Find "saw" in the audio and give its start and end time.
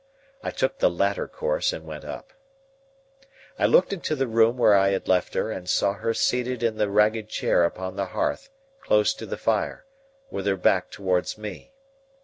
5.67-5.93